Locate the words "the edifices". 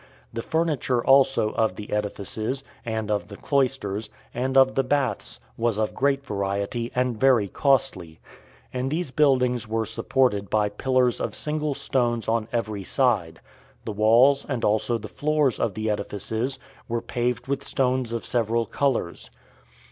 1.75-2.63, 15.75-16.57